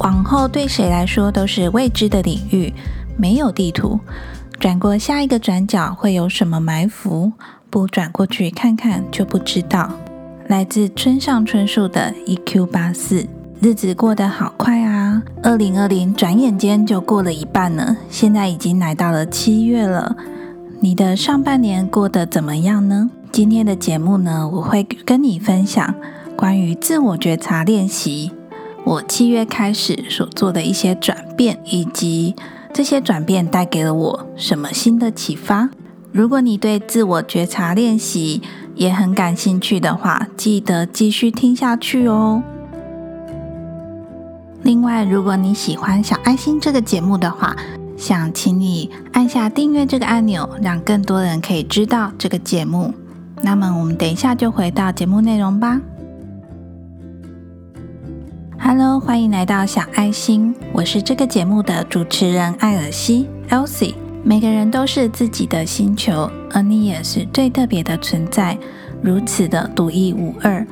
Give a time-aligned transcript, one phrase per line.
[0.00, 2.72] 往后对谁来说都是未知的领域，
[3.18, 4.00] 没有地图。
[4.58, 7.32] 转过下一个转角会有什么埋伏？
[7.68, 9.90] 不转过去看看就不知道。
[10.48, 13.26] 来自村上春树的 EQ 八四，
[13.60, 15.22] 日子过得好快啊！
[15.42, 20.16] 二零二零转眼间就过了一半了，现在已经来到了七月了。
[20.80, 23.10] 你的上半年过得怎么样呢？
[23.30, 25.94] 今天的节目呢，我会跟你分享
[26.34, 28.32] 关于自我觉察练习，
[28.84, 32.34] 我七月开始所做的一些转变，以及。
[32.72, 35.70] 这些转变带给了我什么新的启发？
[36.12, 38.40] 如果你对自我觉察练习
[38.76, 42.40] 也很感兴趣的话，记得继续听下去哦。
[44.62, 47.56] 另外，如果你喜欢小爱心这个节目的话，
[47.96, 52.94] 想请你按下订阅这个按钮，让更多人可以知道这个节目。
[53.42, 55.80] 那么，我们等一下就回到节目内容吧。
[58.62, 63.94] Hello，欢迎来到小爱心，我是这个节目的主持人艾尔西 （Elsie）。
[64.22, 68.58] 每个人都是自己的星球，而你也是最特别的存在，
[69.02, 70.64] 如此的独一无二。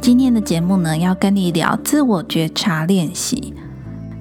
[0.00, 3.52] 今天的节目呢，要跟你聊自我觉察练习。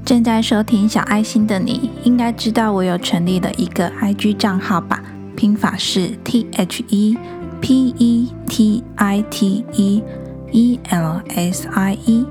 [0.03, 5.03] 正在收听小爱心的你，应该知道我有成立了一个 IG 账号吧？
[5.38, 7.16] 拼法是 T H E
[7.61, 10.03] P E T I T E
[10.52, 12.25] E L S I E。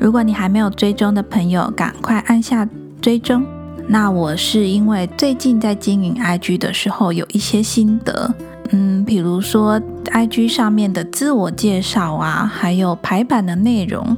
[0.00, 2.66] 如果你还没有追踪的朋友，赶快按下
[3.02, 3.44] 追踪。
[3.86, 8.34] 那我是因为最近在经营 IG 的时候有一些心得，
[8.70, 14.16] 嗯，比如说 IG 上面的自我介绍啊，还有排版的内容，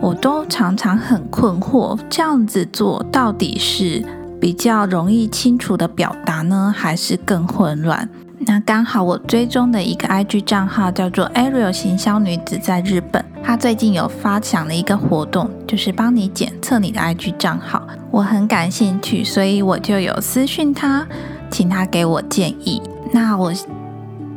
[0.00, 4.02] 我都常常很困惑，这样子做到底是
[4.40, 8.08] 比较容易清楚的表达呢，还是更混乱？
[8.48, 17.86] 那刚好我追踪的一个 IG 账号叫做 Ariel 行销女子，在日本，她最近有发想了一个活动，就是帮你检测你的 IG 账号。
[18.10, 21.06] 我很感兴趣，所以我就有私讯她，
[21.50, 22.80] 请她给我建议。
[23.12, 23.52] 那我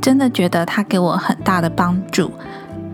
[0.01, 2.29] 真的觉得她给我很大的帮助。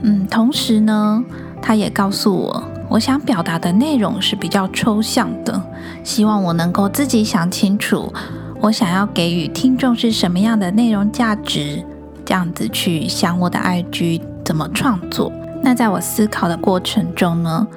[0.02, 1.24] 嗯，同时呢，
[1.60, 5.60] 她也告诉我，我想表达的内容是比较抽象的，
[6.04, 8.14] 希望我能够自己想清楚。
[8.60, 11.84] 我想要给予听众是什么样的内容价值？
[12.26, 15.32] 这样子去想我的 IG 怎么创作。
[15.64, 17.68] 那在我思考的过程中呢，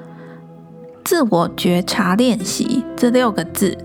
[1.04, 3.76] 自我觉察练习这六个字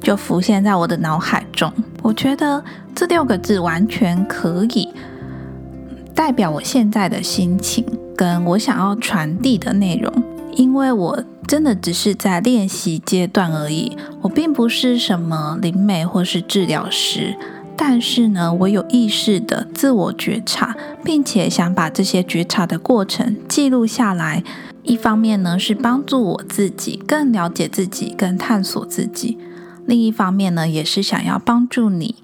[0.00, 1.72] 就浮现在我的脑海中。
[2.02, 2.62] 我觉得
[2.94, 4.88] 这六个字完全可以
[6.14, 7.84] 代表我现在的心情，
[8.16, 10.12] 跟我想要传递的内容，
[10.52, 11.24] 因为我。
[11.46, 17.36] 真的只是在练习阶段而已，我并不是什么灵媒或是治疗师，
[17.76, 24.42] 但是呢，我有意识的自我觉察，并且想把这些觉察的过程记录下来。
[24.82, 29.36] 一方面呢，是帮助我自己更了解自己，更探索自己；
[29.84, 32.16] 另一方面呢，也是想要帮助你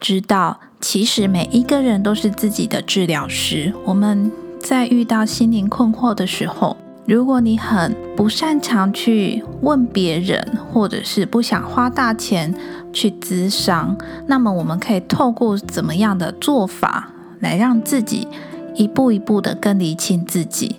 [0.00, 3.74] 知道，其实每一个人都是自己的治疗师。
[3.84, 6.76] 我们在遇到心灵困惑的时候。
[7.08, 12.54] 如果你很不擅长去问别人，或者是不想花大钱
[12.92, 13.96] 去咨商，
[14.26, 17.08] 那么我们可以透过怎么样的做法
[17.40, 18.28] 来让自己
[18.74, 20.76] 一步一步的更理清自己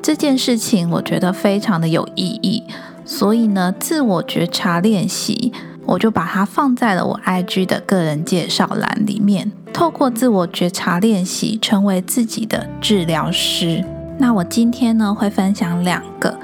[0.00, 2.64] 这件事情，我觉得非常的有意义。
[3.04, 5.52] 所以呢，自我觉察练习，
[5.84, 9.52] 我就把它放在了我 IG 的个人介绍栏里面。
[9.74, 13.84] 透过自我觉察练习，成为自己的治疗师。
[14.18, 16.38] 那我今天呢会分享两个，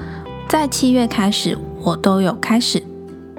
[0.47, 2.83] 在七月开始我都有开始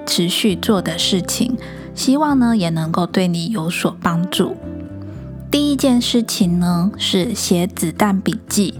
[0.04, 1.56] 持续做的事情，
[1.94, 4.56] 希望呢也能够对你有所帮助。
[5.50, 8.74] 第一件事情呢是写子弹笔记。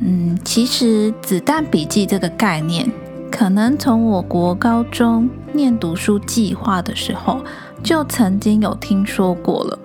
[0.00, 2.90] 嗯，其实子弹笔记这个概念，
[3.30, 7.44] 可能从我国高中念读书计划的时候
[7.82, 9.78] 就曾经有听说过了，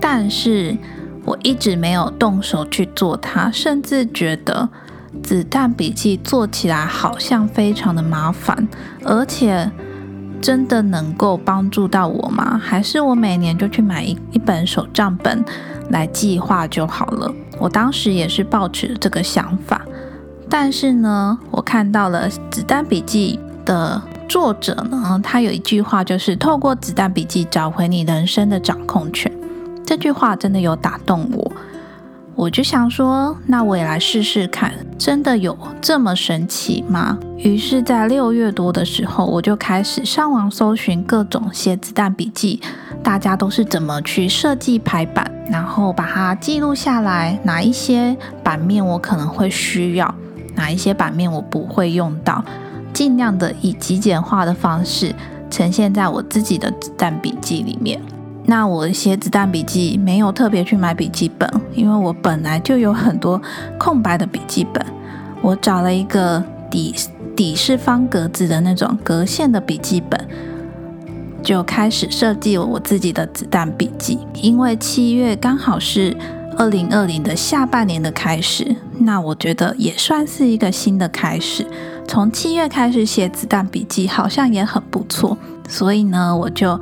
[0.00, 0.74] 但是。
[1.26, 4.68] 我一直没有动手去做它，甚至觉得
[5.22, 8.66] 子弹笔记做起来好像非常的麻烦，
[9.04, 9.70] 而且
[10.40, 12.60] 真的能够帮助到我吗？
[12.62, 15.44] 还是我每年就去买一一本手账本
[15.90, 17.32] 来计划就好了？
[17.58, 19.82] 我当时也是抱持这个想法，
[20.48, 29.32] 但是呢，我看到了子弹笔记的作者呢，他有一句话就是透过子弹笔记找回你人生的掌控权。
[29.86, 31.52] 这句话真的有打动我，
[32.34, 37.16] 我就想说，那我也来试试看，真的有这么神奇吗？
[37.38, 42.60] 于是，在六月多的时候，我就开始上网搜寻各种写子弹笔记，
[43.00, 50.12] 大家都是怎么去设计排版，然后把它记录下来，哪一些版面我可能会需要，
[50.56, 52.44] 哪一些版面我不会用到，
[52.92, 55.14] 尽量的以极简化的方式
[55.48, 58.00] 呈现在我自己的子弹笔记里面。
[58.48, 63.42] 那我写子弹笔记没有特别去买笔记本，因为我本来就有很多
[63.76, 64.86] 空白的笔记本。
[65.42, 66.94] 我找了一个底
[67.34, 70.28] 底是方格子的那种格线的笔记本，
[71.42, 74.20] 就开始设计我自己的子弹笔记。
[74.34, 76.16] 因为七月刚好是
[76.56, 81.66] 二零二零的下半年的开始，那我觉得也算是一个新的开始。
[82.06, 85.36] 从七月开始写子弹笔记，好像也很不错，
[85.68, 86.80] 所以呢，我就。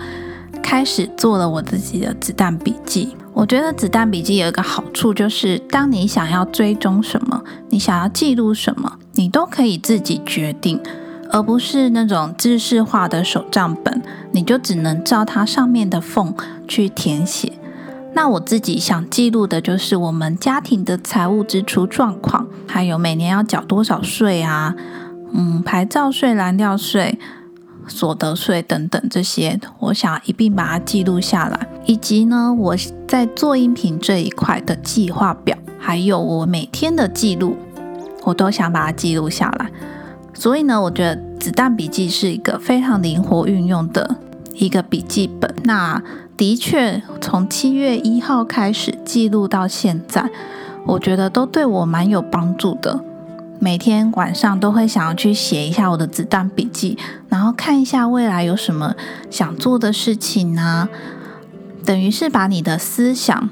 [0.75, 3.17] 开始做了我自己的子弹笔记。
[3.33, 10.81] 我觉得子弹笔记有一个好处，就是当你想要追踪什么，你想要记录什么，你都可以自己决定，
[11.31, 16.35] 而不是那种知识化的手账本，你就只能照它上面的缝
[16.67, 17.53] 去填写。
[18.15, 24.75] 那我自己想记录的就是我们家庭的财务支出状况，还有每年要缴多少税啊，
[25.33, 27.17] 嗯，牌照税、蓝料税。
[27.87, 32.77] 所得税等等这些，我想一并把它记录下来，以及呢，我
[33.07, 37.57] 在做音频这一块的计划表，还有我每天的记录，
[38.23, 39.71] 我都想把它记录下来。
[40.33, 44.17] 所以呢，我觉得子弹笔记是一个非常灵活运用的
[44.55, 45.55] 一个笔记本。
[45.63, 46.03] 那
[46.37, 50.29] 的确，从七月一号开始记录到现在，
[50.87, 53.05] 我觉得都对我蛮有帮助的。
[53.65, 56.99] 每天晚上都会想要去写一下我的子弹笔记，
[57.31, 58.95] 然后看一下未来有什么
[59.31, 60.87] 想做的事情呢？
[61.83, 63.49] 等于是把你的思想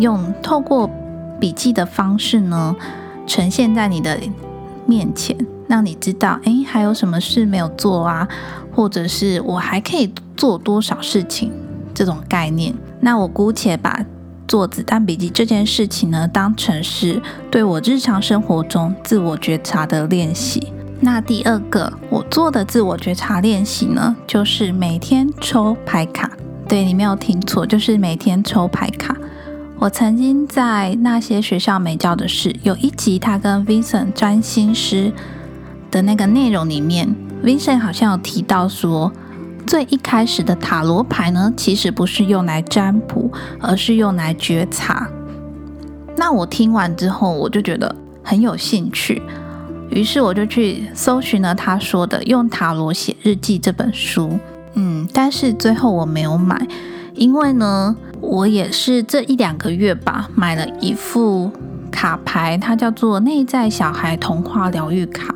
[0.00, 0.90] 用透过
[1.38, 2.74] 笔记的方式呢，
[3.28, 4.18] 呈现在你的
[4.86, 5.36] 面前，
[5.68, 8.26] 让你知道，哎，还有什么事没有做啊？
[8.74, 11.52] 或者是我还可以做多少事情？
[11.94, 14.04] 这种概念，那我姑且把。
[14.46, 17.20] 做子弹笔记这件事情呢，当成是
[17.50, 20.72] 对我日常生活中自我觉察的练习。
[21.00, 26.30] 那第二个我做的自我觉察练习呢，就是每天抽牌卡。
[26.68, 29.16] 对你没有听错，就是每天抽牌卡。
[29.78, 35.12] 我曾经在那些学校没教的事有一集，他跟 Vincent 占星师
[35.90, 39.12] 的那个内容里面，Vincent 好像有提到说。
[39.66, 43.30] 最一开始的塔罗牌呢，其实不是用来占卜，
[43.60, 45.08] 而是用来觉察。
[46.16, 49.20] 那我听完之后，我就觉得很有兴趣，
[49.90, 54.38] 于是我就去搜寻了他说的《用塔罗写日记》这本书。
[54.74, 56.66] 嗯，但是最后我没有买，
[57.14, 61.50] 因为呢，我也是这一两个月吧，买了一副
[61.90, 65.32] 卡牌，它叫做《内在小孩童话疗愈卡》。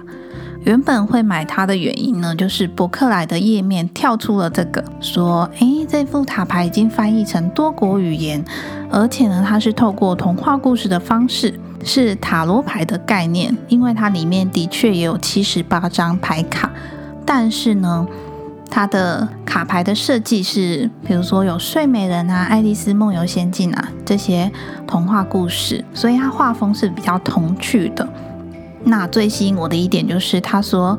[0.65, 8.45] 原本会买它的原因呢，就是博客来的页面跳出了这个，说，诶，这副塔牌已经翻译成多国语言，
[8.91, 16.71] 而且呢，它是透过童话故事的方式，是塔罗牌的概念，因为它里面的确也有七十八张牌卡，
[17.25, 18.07] 但是呢，
[18.69, 24.51] 它的卡牌的设计是，比如说有睡美人啊、爱丽丝梦游仙境啊这些
[24.87, 28.07] 童话故事，所以它画风是比较童趣的。
[28.89, 30.99] 那最吸引我的一点就是，他说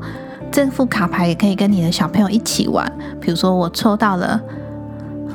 [0.51, 2.91] 这副卡牌也可以跟你的小朋友一起玩。
[3.19, 4.39] 比如说，我抽到了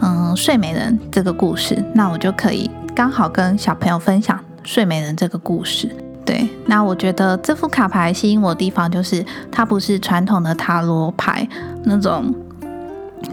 [0.01, 5.91] 嗯睡美人这个故事，那我就可以刚好跟小朋友分享睡美人这个故事。
[6.25, 11.47] 对，那我觉得这副卡牌吸引我的地方就是，它不是传统的塔罗牌
[11.83, 12.33] 那种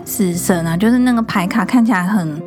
[0.03, 2.41] 死神啊，就是那个牌卡看起来很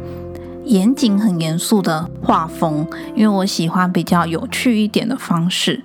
[0.65, 2.85] 严谨、很严肃的画风，
[3.15, 5.85] 因为我喜欢比较有趣一点的方式。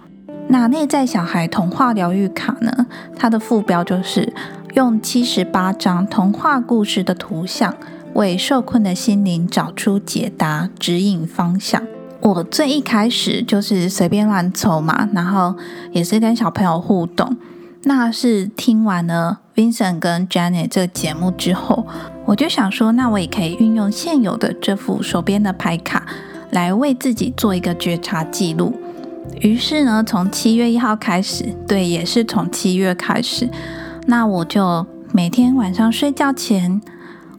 [0.51, 2.87] 那内在小孩童话疗愈卡呢？
[3.15, 4.33] 它的副标就是
[4.73, 7.75] 用七十八张童话故事的图像，
[8.15, 11.83] 为受困的心灵找出解答，指引方向。
[12.21, 15.55] 我最一开始就是随便乱抽嘛，然后
[15.91, 17.37] 也是跟小朋友互动。
[17.83, 21.85] 那是听完了 Vincent 跟 Janet 这个节目之后，
[22.25, 26.07] 我就想说，那我也可以运用现有的这副手边的牌卡，
[26.49, 28.73] 来为自己做一个觉察记录。
[29.41, 33.49] 于是呢，从七月一号开始，对，也是从七月开始，
[34.07, 36.81] 那我就每天晚上睡觉前，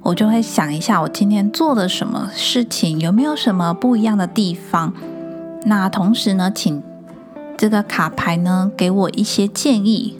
[0.02, 4.94] 我就会想一下我今天做了什么事情，有没有什么不一样的地方。
[5.66, 6.82] 那同时呢，请
[7.58, 10.18] 这个卡牌呢给我一些建议，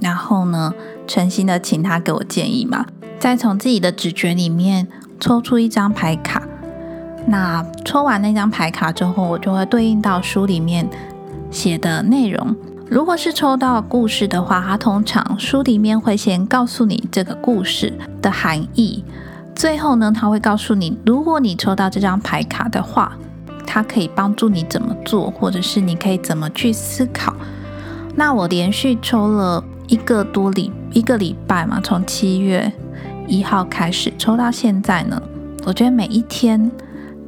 [0.00, 0.74] 然后呢，
[1.06, 2.84] 诚心的请他给我建议嘛，
[3.18, 4.86] 再从自己的直觉里面
[5.18, 6.42] 抽出一张牌卡。
[7.26, 10.88] 那抽完那张牌卡之后，我就会对应到书里面。
[11.50, 12.56] 写的内容，
[12.90, 19.04] 如果是抽到故事的话，它通常书里面会先告诉你这个故事的含义，
[19.54, 23.16] 最后呢，他会告诉你，如果你抽到这张牌卡的话，
[23.64, 27.32] 它可以帮助你怎么做，或者是你可以怎么去思考。
[28.16, 32.72] 那我连续抽了一个多礼一个礼拜嘛，从七月
[33.28, 35.22] 一号开始抽到现在呢，
[35.64, 36.68] 我觉得每一天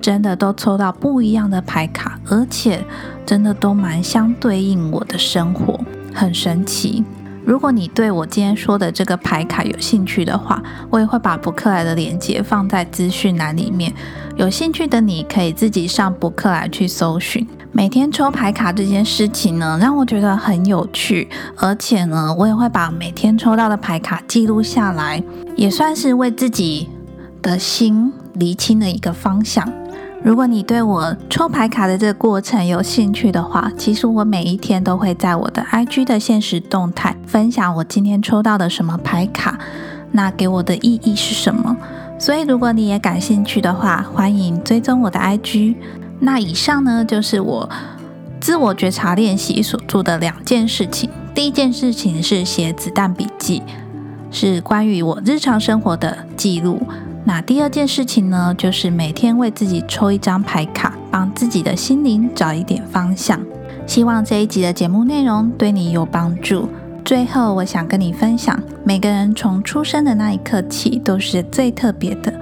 [0.07, 2.81] 真的都抽到不一样的牌卡，而且
[3.27, 5.81] 真的都蛮相对应我的生活，
[6.15, 7.03] 很神奇。
[7.45, 13.93] 如果你对我今天说的这个牌卡有兴趣的话，我也会把博客来的链接放在资讯栏里面。
[14.37, 17.45] 有兴趣的你可以自己上博客来去搜寻。
[17.73, 25.21] 每天抽牌卡这件事情呢，让我觉得很有趣，而且呢，我也会把每天抽到的牌卡记录下来，
[25.57, 26.89] 也算是为自己
[27.43, 29.69] 的心厘清了一个方向。
[30.27, 39.57] 如果你对我抽牌卡的这个过程有兴趣的话，其实我每一天都会在我的 IG 的现实动态分享我今天抽到的什么牌卡，
[40.11, 41.77] 那给我的意义是什么。
[42.19, 45.77] 所以如果你也感兴趣的话，欢迎追踪我的 IG。
[46.19, 47.71] 那以上呢就是我
[48.41, 51.09] 自我觉察练习所做的两件事情。
[51.37, 53.63] 第一件事情是写子弹笔记，
[54.33, 56.83] 是关于我日常生活的记录。
[57.29, 63.41] 那第二件事情呢，就是每天为自己抽一张牌卡，帮自己的心灵找一点方向。
[63.85, 66.69] 希望这一集的节目内容对你有帮助。
[67.05, 72.33] 最后，我想跟你分享，每个人从出生的那一刻起都是最特别的。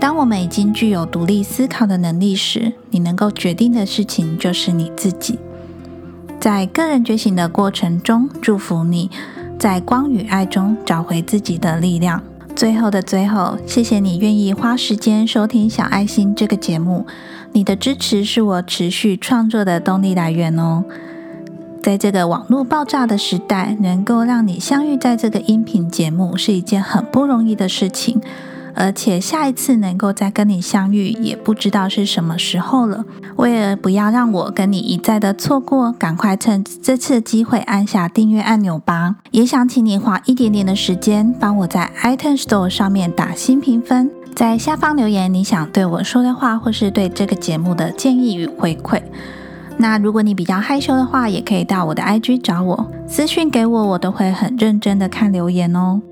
[0.00, 5.38] 当我们已经具有独立思考的能力时，你能够决定的事情就是你自己。
[6.40, 9.08] 在个人觉醒的过程中，祝福你
[9.56, 12.20] 在光与爱中找回自己的力量。
[12.56, 17.06] 最后的最后，谢谢你愿意花时间收听小爱心这个节目，
[17.52, 20.82] 你的支持是我持续创作的动力来源哦。
[21.82, 28.22] 在这个网络爆炸的时代，能够让你相遇在这个音频节目是一件很不容易的事情。
[28.76, 33.04] 而且下一次能够再跟你相遇，也不知道是什么时候了。
[33.36, 39.16] 为了不要让我跟你一再的错过，赶快趁这次机会按下订阅按钮吧。
[39.30, 49.00] 也想请你花一点点的时间，帮我在 iTunes Store 上面打新评分，在下方留言你想对我说的话，或是对这个节目的建议与回馈。
[49.78, 56.02] 那如果你比较害羞的话，也可以到我的 IG 找我私讯给我，我都会很认真的看留言哦。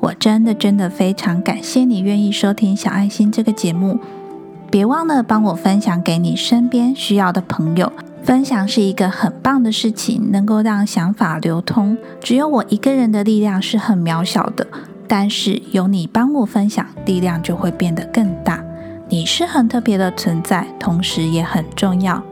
[0.00, 4.00] 我真的真的非常感谢你愿意收听小爱心这个节目，
[4.70, 7.92] 别忘了帮我分享给你身边需要的朋友。
[8.24, 11.96] 分享是一个很棒的事情，能够让想法流通。
[12.20, 14.66] 只有我一个人的力量是很渺小的，
[15.08, 18.62] 但是有你帮我分享，力量就会变得更大。
[19.08, 22.22] 你是很特别的存在，同时也很重要。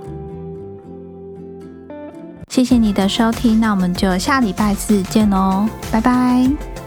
[2.48, 6.79] 谢谢你的收听，那我们就下礼拜四见喽，拜拜。